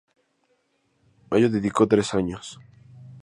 [1.29, 2.59] A ello dedicó tres años.